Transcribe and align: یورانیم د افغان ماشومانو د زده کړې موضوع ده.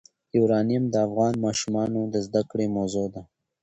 یورانیم 0.37 0.83
د 0.89 0.95
افغان 1.07 1.33
ماشومانو 1.45 2.01
د 2.13 2.15
زده 2.25 2.41
کړې 2.51 2.65
موضوع 2.77 3.07
ده. 3.13 3.21